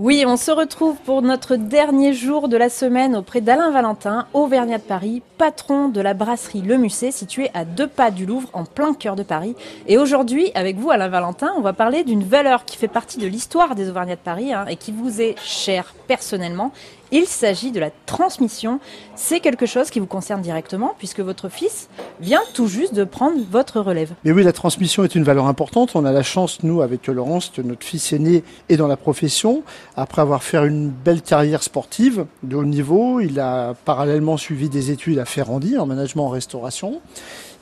[0.00, 4.78] Oui, on se retrouve pour notre dernier jour de la semaine auprès d'Alain Valentin, Auvergnat
[4.78, 8.64] de Paris, patron de la brasserie Le Musset, située à deux pas du Louvre, en
[8.64, 9.54] plein cœur de Paris.
[9.86, 13.28] Et aujourd'hui, avec vous, Alain Valentin, on va parler d'une valeur qui fait partie de
[13.28, 16.72] l'histoire des Auvergnats de Paris hein, et qui vous est chère personnellement.
[17.16, 18.80] Il s'agit de la transmission.
[19.14, 21.88] C'est quelque chose qui vous concerne directement puisque votre fils
[22.20, 24.14] vient tout juste de prendre votre relève.
[24.24, 25.94] Mais oui, la transmission est une valeur importante.
[25.94, 29.62] On a la chance, nous, avec Laurence, que notre fils aîné est dans la profession.
[29.96, 34.90] Après avoir fait une belle carrière sportive de haut niveau, il a parallèlement suivi des
[34.90, 37.00] études à Ferrandi en management en restauration.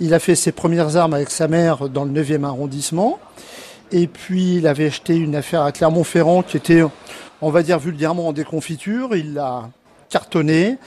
[0.00, 3.18] Il a fait ses premières armes avec sa mère dans le 9e arrondissement.
[3.92, 6.82] Et puis, il avait acheté une affaire à Clermont-Ferrand qui était,
[7.42, 9.14] on va dire vulgairement, en déconfiture.
[9.14, 9.68] Il l'a
[10.08, 10.78] cartonné.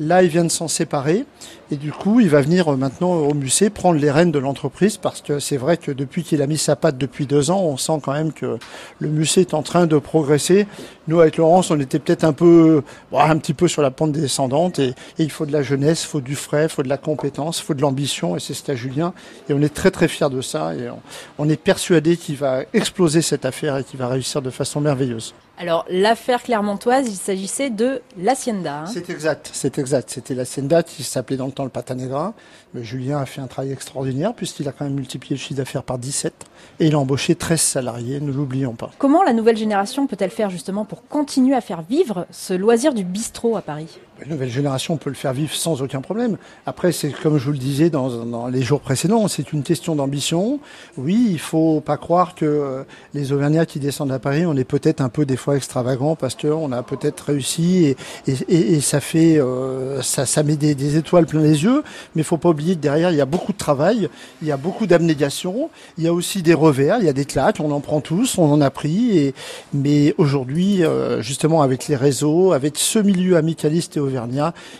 [0.00, 1.24] Là, il vient de s'en séparer
[1.70, 4.96] et du coup, il va venir euh, maintenant au musée prendre les rênes de l'entreprise
[4.96, 7.76] parce que c'est vrai que depuis qu'il a mis sa patte depuis deux ans, on
[7.76, 8.58] sent quand même que
[8.98, 10.66] le musée est en train de progresser.
[11.06, 14.78] Nous, avec Laurence, on était peut-être un peu, un petit peu sur la pente descendante
[14.78, 17.60] et, il faut de la jeunesse, il faut du frais, il faut de la compétence,
[17.60, 19.14] il faut de l'ambition et c'est ce qu'a Julien
[19.48, 21.00] et on est très très fiers de ça et on,
[21.38, 25.34] on est persuadé qu'il va exploser cette affaire et qu'il va réussir de façon merveilleuse.
[25.56, 28.80] Alors, l'affaire clermontoise, il s'agissait de l'Hacienda.
[28.80, 28.86] Hein.
[28.86, 29.83] c'est exact, c'est exact.
[30.06, 32.34] C'était l'Hacienda qui s'appelait dans le temps le Patanegra.
[32.72, 35.82] Mais Julien a fait un travail extraordinaire puisqu'il a quand même multiplié le chiffre d'affaires
[35.82, 36.32] par 17
[36.80, 38.90] et il a embauché 13 salariés, ne l'oublions pas.
[38.98, 43.04] Comment la nouvelle génération peut-elle faire justement pour continuer à faire vivre ce loisir du
[43.04, 43.98] bistrot à Paris?
[44.24, 46.38] La nouvelle génération peut le faire vivre sans aucun problème.
[46.64, 50.60] Après, c'est comme je vous le disais dans, les jours précédents, c'est une question d'ambition.
[50.96, 54.64] Oui, il faut pas croire que euh, les Auvergnats qui descendent à Paris, on est
[54.64, 60.00] peut-être un peu des fois extravagants parce qu'on a peut-être réussi et, ça fait, euh,
[60.02, 61.82] ça, met des, étoiles plein les yeux.
[62.14, 64.08] Mais faut pas oublier que derrière, il y a beaucoup de travail,
[64.40, 67.26] il y a beaucoup d'abnégation, il y a aussi des revers, il y a des
[67.26, 69.34] claques, on en prend tous, on en a pris.
[69.74, 74.00] Mais aujourd'hui, euh, justement, avec les réseaux, avec ce milieu amicaliste et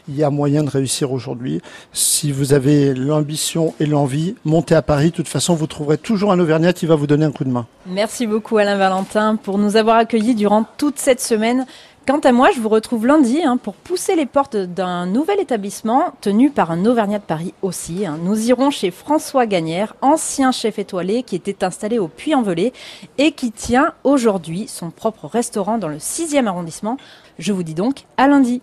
[0.09, 1.61] Il y a moyen de réussir aujourd'hui.
[1.93, 5.11] Si vous avez l'ambition et l'envie, montez à Paris.
[5.11, 7.51] De toute façon, vous trouverez toujours un Auvergnat qui va vous donner un coup de
[7.51, 7.67] main.
[7.87, 11.67] Merci beaucoup Alain Valentin pour nous avoir accueillis durant toute cette semaine.
[12.07, 16.13] Quant à moi, je vous retrouve lundi hein, pour pousser les portes d'un nouvel établissement
[16.21, 18.05] tenu par un Auvergnat de Paris aussi.
[18.05, 18.19] Hein.
[18.23, 22.75] Nous irons chez François Gagnère, ancien chef étoilé qui était installé au Puy-en-Velay
[23.17, 26.99] et qui tient aujourd'hui son propre restaurant dans le 6e arrondissement.
[27.39, 28.61] Je vous dis donc à lundi.